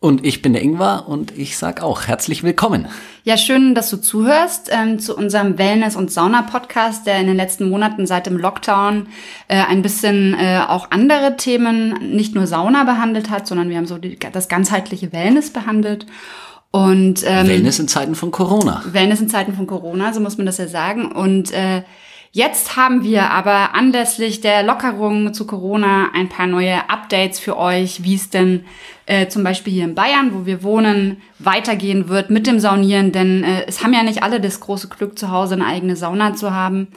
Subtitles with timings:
[0.00, 2.88] Und ich bin der Ingwer und ich sag auch herzlich willkommen.
[3.22, 7.70] Ja, schön, dass du zuhörst ähm, zu unserem Wellness- und Sauna-Podcast, der in den letzten
[7.70, 9.06] Monaten seit dem Lockdown
[9.48, 13.86] äh, ein bisschen äh, auch andere Themen, nicht nur Sauna behandelt hat, sondern wir haben
[13.86, 16.04] so die, das ganzheitliche Wellness behandelt.
[16.70, 18.82] Und ähm, Wellness in Zeiten von Corona.
[18.84, 21.12] Wellness in Zeiten von Corona, so muss man das ja sagen.
[21.12, 21.82] Und äh,
[22.36, 28.02] Jetzt haben wir aber anlässlich der Lockerung zu Corona ein paar neue Updates für euch,
[28.02, 28.64] wie es denn
[29.06, 33.12] äh, zum Beispiel hier in Bayern, wo wir wohnen, weitergehen wird mit dem Saunieren.
[33.12, 36.34] Denn äh, es haben ja nicht alle das große Glück, zu Hause eine eigene Sauna
[36.34, 36.88] zu haben.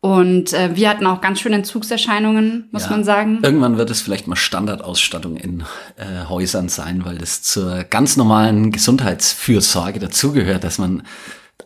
[0.00, 3.38] Und äh, wir hatten auch ganz schöne Entzugserscheinungen, muss ja, man sagen.
[3.40, 5.60] Irgendwann wird es vielleicht mal Standardausstattung in
[5.94, 11.04] äh, Häusern sein, weil das zur ganz normalen Gesundheitsfürsorge dazugehört, dass man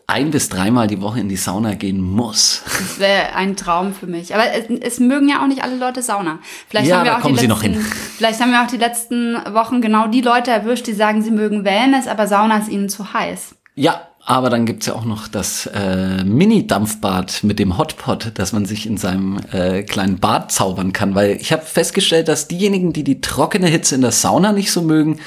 [0.07, 2.61] ein bis dreimal die Woche in die Sauna gehen muss.
[2.65, 4.33] Das wäre ein Traum für mich.
[4.33, 6.39] Aber es, es, mögen ja auch nicht alle Leute Sauna.
[6.69, 7.85] Vielleicht ja, haben wir auch kommen die letzten, Sie noch hin.
[8.17, 11.65] Vielleicht haben wir auch die letzten Wochen genau die Leute erwischt, die sagen, sie mögen
[11.65, 13.55] Wellness, aber Sauna ist ihnen zu heiß.
[13.75, 18.65] Ja, aber dann gibt's ja auch noch das äh, Mini-Dampfbad mit dem Hotpot, dass man
[18.65, 21.15] sich in seinem äh, kleinen Bad zaubern kann.
[21.15, 24.81] Weil ich habe festgestellt, dass diejenigen, die die trockene Hitze in der Sauna nicht so
[24.81, 25.19] mögen,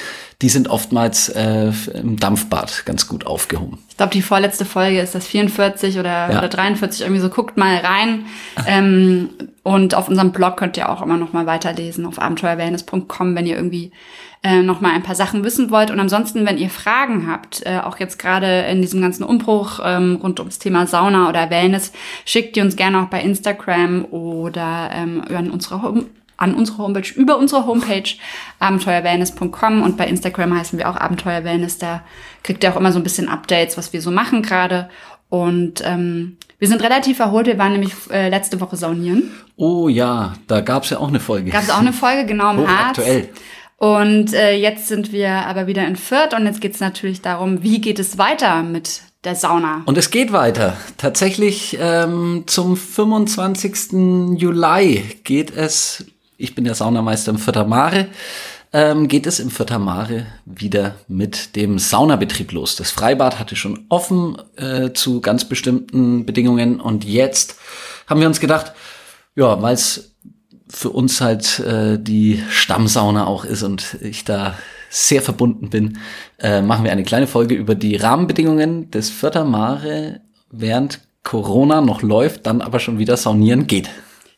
[0.42, 3.78] die sind oftmals äh, im Dampfbad ganz gut aufgehoben.
[3.90, 6.38] Ich glaube, die vorletzte Folge ist das 44 oder, ja.
[6.38, 7.28] oder 43, irgendwie so.
[7.28, 8.26] Guckt mal rein.
[8.66, 9.30] Ähm,
[9.62, 13.56] und auf unserem Blog könnt ihr auch immer noch mal weiterlesen auf abenteuerwellness.com, wenn ihr
[13.56, 13.92] irgendwie
[14.42, 15.90] äh, noch mal ein paar Sachen wissen wollt.
[15.90, 20.18] Und ansonsten, wenn ihr Fragen habt, äh, auch jetzt gerade in diesem ganzen Umbruch ähm,
[20.22, 21.92] rund ums Thema Sauna oder Wellness,
[22.24, 26.06] schickt die uns gerne auch bei Instagram oder ähm, an unsere Home
[26.40, 28.10] an unsere Homepage, über unsere Homepage
[28.58, 31.78] abenteuerwellness.com und bei Instagram heißen wir auch Abenteuerwellness.
[31.78, 32.02] Da
[32.42, 34.88] kriegt ihr auch immer so ein bisschen Updates, was wir so machen gerade.
[35.28, 37.46] Und ähm, wir sind relativ erholt.
[37.46, 39.30] Wir waren nämlich äh, letzte Woche saunieren.
[39.56, 41.50] Oh ja, da gab es ja auch eine Folge.
[41.50, 42.98] Gab es auch eine Folge, genau im Harz.
[42.98, 43.28] Aktuell.
[43.76, 47.62] Und äh, jetzt sind wir aber wieder in Fürth und jetzt geht es natürlich darum,
[47.62, 49.82] wie geht es weiter mit der Sauna.
[49.84, 50.76] Und es geht weiter.
[50.96, 54.38] Tatsächlich ähm, zum 25.
[54.38, 56.06] Juli geht es
[56.40, 58.08] ich bin der Saunameister im Vierter Mare,
[58.72, 62.76] ähm, geht es im Vierter Mare wieder mit dem Saunabetrieb los.
[62.76, 67.56] Das Freibad hatte schon offen äh, zu ganz bestimmten Bedingungen und jetzt
[68.06, 68.72] haben wir uns gedacht,
[69.36, 70.14] ja, weil es
[70.68, 74.54] für uns halt äh, die Stammsauna auch ist und ich da
[74.88, 75.98] sehr verbunden bin,
[76.38, 80.20] äh, machen wir eine kleine Folge über die Rahmenbedingungen des Vierter Mare
[80.50, 83.90] während Corona noch läuft, dann aber schon wieder saunieren geht.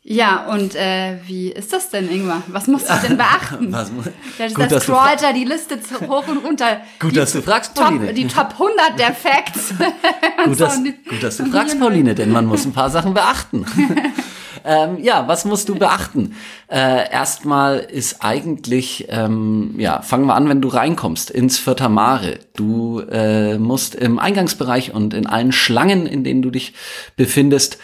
[0.05, 2.43] Ja, und äh, wie ist das denn, Ingmar?
[2.49, 3.73] Was musst du denn beachten?
[3.73, 6.79] Was muss, da, gut, das scrollt da die Liste hoch und runter.
[6.99, 8.07] Gut, die dass du fragst, Pauline.
[8.07, 9.75] Top, die Top 100 der Facts.
[10.45, 13.65] gut, dass, gut, dass du fragst, Pauline, denn man muss ein paar Sachen beachten.
[14.65, 16.34] ähm, ja, was musst du beachten?
[16.67, 22.41] Äh, erstmal ist eigentlich, ähm, ja, fangen wir an, wenn du reinkommst ins Vierter Mare.
[22.57, 26.75] Du äh, musst im Eingangsbereich und in allen Schlangen, in denen du dich
[27.15, 27.79] befindest,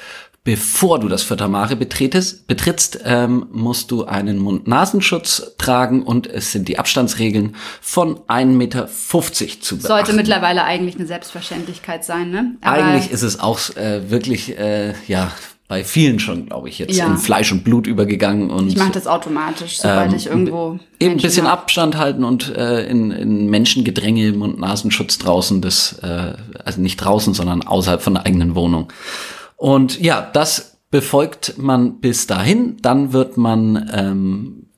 [0.49, 6.69] Bevor du das Fördermare betretest, betrittst, ähm, musst du einen Mund-Nasenschutz tragen und es sind
[6.69, 9.81] die Abstandsregeln von 1,50 Meter zu beachten.
[9.81, 12.57] Sollte mittlerweile eigentlich eine Selbstverständlichkeit sein, ne?
[12.63, 15.33] Aber eigentlich ist es auch äh, wirklich, äh, ja,
[15.69, 17.07] bei vielen schon, glaube ich, jetzt ja.
[17.07, 18.49] in Fleisch und Blut übergegangen.
[18.49, 20.79] Und, ich mache das automatisch, sobald ähm, ich irgendwo.
[20.99, 21.65] Eben ein bisschen hab.
[21.65, 26.33] Abstand halten und äh, in, in Menschengedränge Mund-Nasenschutz draußen, das, äh,
[26.65, 28.91] also nicht draußen, sondern außerhalb von der eigenen Wohnung.
[29.59, 32.79] Und ja, das befolgt man bis dahin.
[32.81, 34.69] Dann wird man ähm,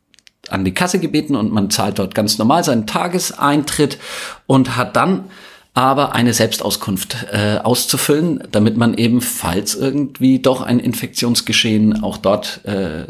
[0.48, 3.98] an die Kasse gebeten und man zahlt dort ganz normal seinen Tageseintritt
[4.46, 5.26] und hat dann
[5.74, 12.64] aber eine Selbstauskunft äh, auszufüllen, damit man eben, falls irgendwie doch ein Infektionsgeschehen auch dort
[12.64, 13.06] äh,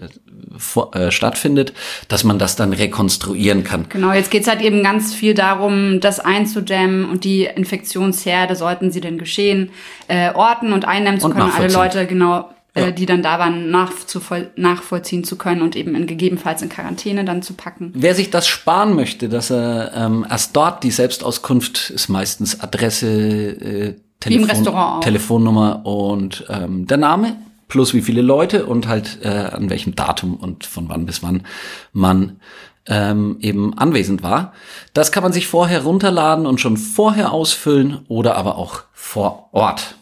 [0.56, 1.72] vor, äh, stattfindet,
[2.08, 3.86] dass man das dann rekonstruieren kann.
[3.88, 9.00] Genau, jetzt geht's halt eben ganz viel darum, das einzudämmen und die Infektionsherde, sollten sie
[9.00, 9.70] denn geschehen,
[10.08, 11.52] äh, orten und eindämmen zu und können.
[11.56, 12.90] Alle Leute, genau, äh, ja.
[12.90, 17.54] die dann da waren, nachvollziehen zu können und eben in gegebenenfalls in Quarantäne dann zu
[17.54, 17.92] packen.
[17.94, 23.08] Wer sich das sparen möchte, dass er ähm, erst dort die Selbstauskunft ist meistens Adresse,
[23.08, 27.36] äh, Telefon, Telefonnummer und ähm, der Name
[27.70, 31.46] plus wie viele Leute und halt äh, an welchem Datum und von wann bis wann
[31.94, 32.40] man
[32.86, 34.52] ähm, eben anwesend war.
[34.92, 39.96] Das kann man sich vorher runterladen und schon vorher ausfüllen oder aber auch vor Ort.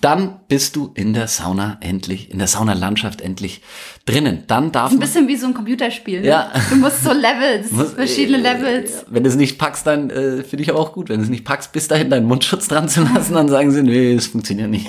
[0.00, 3.60] Dann bist du in der Sauna endlich, in der Saunalandschaft endlich
[4.06, 4.42] drinnen.
[4.48, 6.22] Dann darf Ein bisschen wie so ein Computerspiel.
[6.22, 6.26] Ne?
[6.26, 6.52] Ja.
[6.70, 9.04] Du musst so Levels, Muss- verschiedene äh, Levels.
[9.08, 11.08] Wenn du es nicht packst, dann äh, finde ich aber auch gut.
[11.08, 13.82] Wenn du es nicht packst, bis dahin deinen Mundschutz dran zu lassen, dann sagen sie,
[13.82, 14.88] nee, es funktioniert nicht.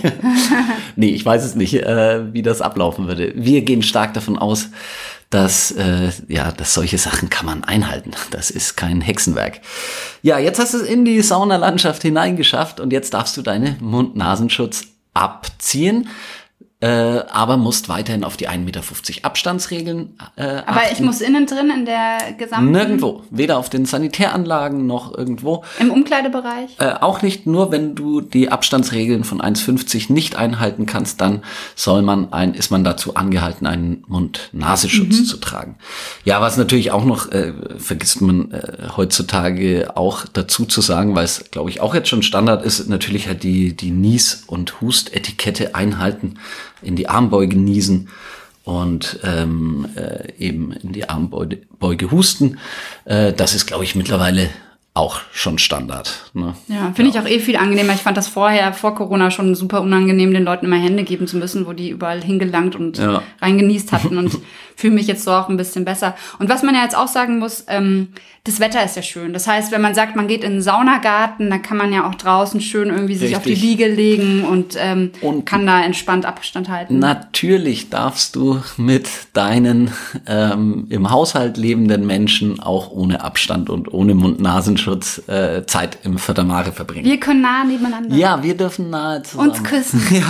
[0.95, 3.33] nee, ich weiß es nicht, äh, wie das ablaufen würde.
[3.35, 4.69] Wir gehen stark davon aus,
[5.29, 8.11] dass äh, ja, dass solche Sachen kann man einhalten.
[8.31, 9.61] Das ist kein Hexenwerk.
[10.21, 14.85] Ja, jetzt hast du es in die Saunalandschaft hineingeschafft und jetzt darfst du deine Mund-Nasenschutz
[15.13, 16.09] abziehen.
[16.81, 18.81] Äh, aber musst weiterhin auf die 1,50 Meter
[19.23, 23.23] Abstandsregeln äh, Aber ich muss innen drin in der gesamten, Nirgendwo.
[23.31, 25.65] Weder auf den Sanitäranlagen noch irgendwo.
[25.77, 26.77] im Umkleidebereich.
[26.77, 31.43] Äh, auch nicht nur, wenn du die Abstandsregeln von 1,50 nicht einhalten kannst, dann
[31.75, 35.75] soll man ein, ist man dazu angehalten, einen Mund-Nasenschutz zu tragen.
[36.23, 41.25] Ja, was natürlich auch noch, äh, vergisst man äh, heutzutage auch dazu zu sagen, weil
[41.25, 45.75] es, glaube ich, auch jetzt schon Standard ist, natürlich halt die, die Nies- und Hustetikette
[45.75, 46.35] einhalten,
[46.81, 48.09] in die Armbeuge niesen
[48.63, 52.59] und ähm, äh, eben in die Armbeuge Beuge husten.
[53.05, 54.49] Äh, das ist, glaube ich, mittlerweile
[54.93, 56.31] auch schon Standard.
[56.33, 56.55] Ne?
[56.67, 57.93] Ja, finde ich auch eh viel angenehmer.
[57.93, 61.37] Ich fand das vorher, vor Corona, schon super unangenehm, den Leuten immer Hände geben zu
[61.37, 63.21] müssen, wo die überall hingelangt und Ja.
[63.41, 64.37] reingenießt hatten und
[64.79, 66.15] fühle mich jetzt so auch ein bisschen besser.
[66.39, 68.13] Und was man ja jetzt auch sagen muss, ähm,
[68.45, 69.33] das Wetter ist ja schön.
[69.33, 72.15] Das heißt, wenn man sagt, man geht in den Saunagarten, dann kann man ja auch
[72.15, 73.53] draußen schön irgendwie sich auf die.
[73.55, 76.97] Liege legen und, ähm, Und- kann da entspannt Abstand halten.
[76.97, 79.91] Natürlich darfst du mit deinen
[80.25, 86.71] ähm, im Haushalt lebenden Menschen auch ohne Abstand und ohne Mund-Nasenschutz äh, Zeit im Fördermare
[86.71, 87.03] verbringen.
[87.03, 88.15] Wir können nah nebeneinander.
[88.15, 89.49] ja, wir dürfen nahe zusammen.
[89.49, 90.01] Uns küssen.
[90.11, 90.23] Ja,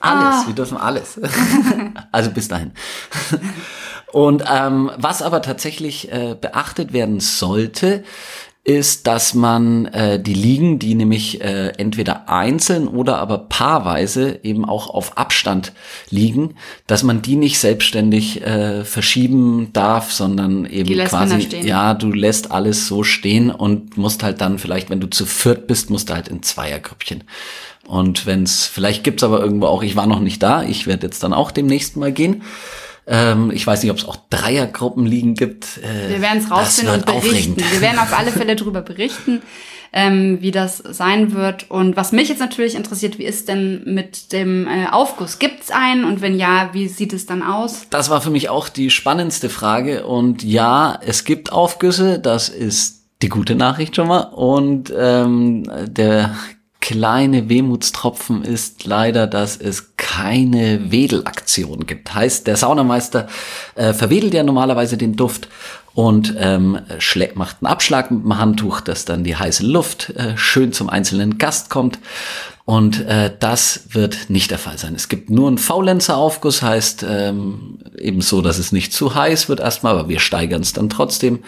[0.00, 0.34] alles.
[0.34, 0.46] Ah.
[0.46, 1.20] Wir dürfen alles.
[2.12, 2.72] also bis dahin.
[4.16, 8.02] Und ähm, was aber tatsächlich äh, beachtet werden sollte,
[8.64, 14.64] ist, dass man äh, die Liegen, die nämlich äh, entweder einzeln oder aber paarweise eben
[14.64, 15.74] auch auf Abstand
[16.08, 16.54] liegen,
[16.86, 22.86] dass man die nicht selbstständig äh, verschieben darf, sondern eben quasi ja, du lässt alles
[22.86, 26.28] so stehen und musst halt dann vielleicht, wenn du zu viert bist, musst du halt
[26.28, 27.24] in Zweiergrüppchen.
[27.86, 31.22] Und wenn's, vielleicht gibt's aber irgendwo auch, ich war noch nicht da, ich werde jetzt
[31.22, 32.42] dann auch demnächst mal gehen.
[33.06, 35.78] Ähm, ich weiß nicht, ob es auch Dreiergruppen liegen gibt.
[35.78, 37.28] Äh, Wir werden es rausfinden und berichten.
[37.28, 37.72] aufregend.
[37.72, 39.42] Wir werden auf alle Fälle darüber berichten,
[39.92, 41.70] ähm, wie das sein wird.
[41.70, 45.38] Und was mich jetzt natürlich interessiert, wie ist denn mit dem äh, Aufguss?
[45.38, 46.04] Gibt's einen?
[46.04, 47.86] Und wenn ja, wie sieht es dann aus?
[47.90, 50.04] Das war für mich auch die spannendste Frage.
[50.04, 54.22] Und ja, es gibt Aufgüsse, das ist die gute Nachricht schon mal.
[54.34, 56.34] Und ähm, der
[56.80, 62.14] kleine Wehmutstropfen ist leider, dass es keine Wedelaktion gibt.
[62.14, 63.26] Heißt, der Saunameister
[63.74, 65.48] äh, verwedelt ja normalerweise den Duft
[65.92, 66.78] und ähm,
[67.34, 71.36] macht einen Abschlag mit dem Handtuch, dass dann die heiße Luft äh, schön zum einzelnen
[71.36, 71.98] Gast kommt.
[72.64, 74.94] Und äh, das wird nicht der Fall sein.
[74.94, 79.60] Es gibt nur einen Faulenzer-Aufguss, heißt ähm, eben so, dass es nicht zu heiß wird
[79.60, 81.40] erstmal, aber wir steigern es dann trotzdem,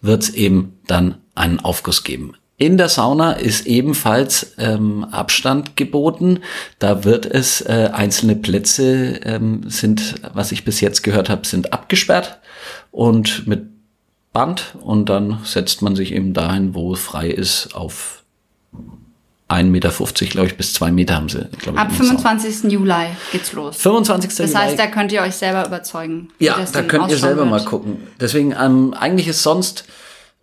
[0.00, 2.34] wird es eben dann einen Aufguss geben.
[2.56, 6.40] In der Sauna ist ebenfalls ähm, Abstand geboten.
[6.78, 11.72] Da wird es äh, einzelne Plätze ähm, sind, was ich bis jetzt gehört habe, sind
[11.72, 12.38] abgesperrt
[12.92, 13.64] und mit
[14.32, 18.24] Band und dann setzt man sich eben dahin, wo es frei ist, auf
[19.48, 19.90] 1,50 Meter,
[20.30, 21.78] glaube ich, bis 2 Meter haben sie, glaube ich.
[21.78, 22.18] Ab in der Sauna.
[22.18, 22.72] 25.
[22.72, 23.76] Juli geht's los.
[23.76, 24.34] 25.
[24.36, 26.30] Das heißt, da könnt ihr euch selber überzeugen.
[26.38, 27.66] Ja, das da könnt ihr selber mal wird.
[27.66, 27.98] gucken.
[28.20, 29.84] Deswegen, ähm, eigentlich ist sonst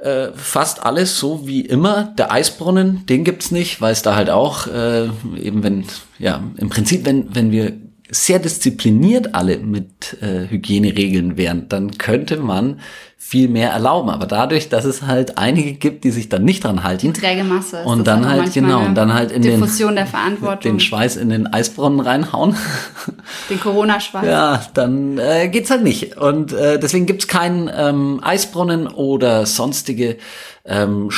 [0.01, 2.13] äh, fast alles so wie immer.
[2.17, 5.86] Der Eisbrunnen, den gibt's nicht, weil es da halt auch äh, eben wenn,
[6.20, 7.74] ja, im Prinzip, wenn, wenn wir
[8.11, 12.81] sehr diszipliniert alle mit äh, Hygieneregeln wären, dann könnte man
[13.17, 14.09] viel mehr erlauben.
[14.09, 17.77] Aber dadurch, dass es halt einige gibt, die sich dann nicht dran halten, Träge Masse.
[17.79, 20.79] ist und dann einfach halt, genau, und dann halt in den, Diffusion der Verantwortung, den
[20.81, 22.57] Schweiß in den Eisbrunnen reinhauen.
[23.49, 24.25] den Corona-Schweiß.
[24.25, 26.17] Ja, dann äh, geht's halt nicht.
[26.17, 30.17] Und äh, deswegen gibt's keinen ähm, Eisbrunnen oder sonstige
[30.65, 31.09] ähm,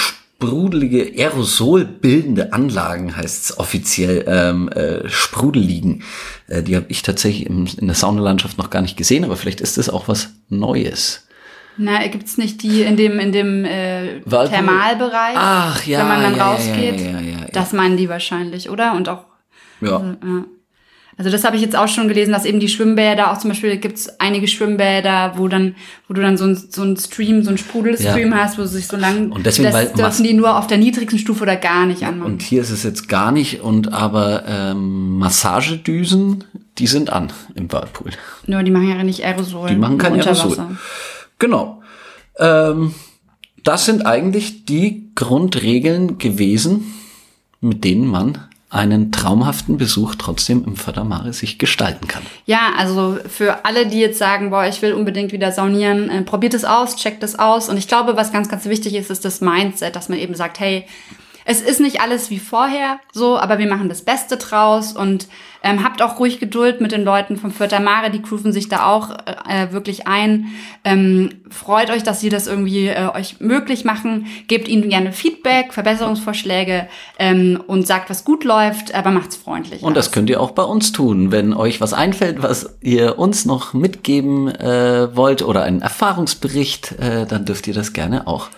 [0.47, 6.03] sprudelige, aerosolbildende Anlagen, heißt's offiziell, ähm, äh, Sprudelliegen.
[6.47, 9.61] Äh, die habe ich tatsächlich im, in der Saunalandschaft noch gar nicht gesehen, aber vielleicht
[9.61, 11.27] ist das auch was Neues.
[11.77, 14.19] Na, gibt's nicht die in dem, in dem äh?
[14.21, 15.35] Thermalbereich?
[15.35, 16.99] Ach, ja, Wenn man dann ja, rausgeht.
[16.99, 17.45] ja, ja.
[17.51, 18.93] Das meinen die wahrscheinlich, oder?
[18.93, 19.25] Und auch,
[19.81, 20.15] Ja.
[20.23, 20.45] ja.
[21.17, 23.77] Also das habe ich jetzt auch schon gelesen, dass eben die Schwimmbäder, auch zum Beispiel
[23.77, 25.75] gibt's einige Schwimmbäder, wo dann,
[26.07, 28.37] wo du dann so ein, so ein Stream, so ein Sprudelstream Ja.
[28.43, 29.31] hast, wo sich so lang.
[29.31, 32.03] Und deswegen, das weil dürfen Mas- die nur auf der niedrigsten Stufe oder gar nicht
[32.03, 32.33] anmachen.
[32.33, 36.43] Und hier ist es jetzt gar nicht, und aber ähm, Massagedüsen,
[36.79, 38.11] die sind an im Whirlpool.
[38.47, 39.69] nur die machen ja nicht Aerosol.
[39.69, 40.57] Die machen kein Aerosol.
[41.39, 41.81] Genau.
[42.39, 42.93] Ähm,
[43.63, 46.93] das sind eigentlich die Grundregeln gewesen,
[47.61, 48.39] mit denen man
[48.73, 52.23] einen traumhaften Besuch trotzdem im Fördermare sich gestalten kann.
[52.45, 56.55] Ja, also für alle, die jetzt sagen, boah, ich will unbedingt wieder saunieren, äh, probiert
[56.55, 57.69] es aus, checkt es aus.
[57.69, 60.59] Und ich glaube, was ganz, ganz wichtig ist, ist das Mindset, dass man eben sagt,
[60.59, 60.85] hey,
[61.45, 65.27] es ist nicht alles wie vorher so, aber wir machen das Beste draus und
[65.63, 68.85] ähm, habt auch ruhig Geduld mit den Leuten vom Fürther Mare, die grooven sich da
[68.85, 70.47] auch äh, wirklich ein.
[70.83, 74.27] Ähm, freut euch, dass sie das irgendwie äh, euch möglich machen.
[74.47, 79.81] Gebt ihnen gerne Feedback, Verbesserungsvorschläge ähm, und sagt, was gut läuft, aber macht's freundlich.
[79.81, 83.45] Und das könnt ihr auch bei uns tun, wenn euch was einfällt, was ihr uns
[83.45, 88.49] noch mitgeben äh, wollt oder einen Erfahrungsbericht, äh, dann dürft ihr das gerne auch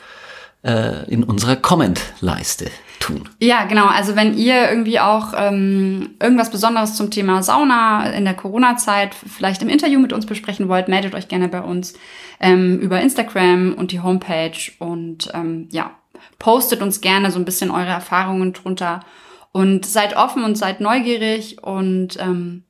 [0.65, 3.29] äh, in unserer Comment-Leiste tun.
[3.39, 3.86] Ja, genau.
[3.86, 9.62] Also wenn ihr irgendwie auch ähm, irgendwas Besonderes zum Thema Sauna in der Corona-Zeit vielleicht
[9.62, 11.93] im Interview mit uns besprechen wollt, meldet euch gerne bei uns
[12.39, 15.91] ähm, über Instagram und die Homepage und ähm, ja,
[16.39, 19.01] postet uns gerne so ein bisschen eure Erfahrungen drunter
[19.51, 22.64] und seid offen und seid neugierig und ähm,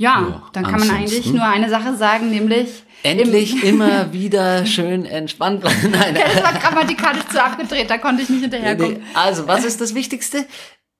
[0.00, 5.04] ja, ja dann kann man eigentlich nur eine Sache sagen, nämlich Endlich immer wieder schön
[5.06, 5.90] entspannt bleiben.
[5.90, 9.02] Nein, das war grammatikalisch zu abgedreht, da konnte ich nicht hinterherkommen.
[9.14, 10.46] Also, was ist das Wichtigste?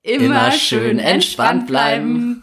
[0.02, 2.42] Immer, immer schön entspannt bleiben.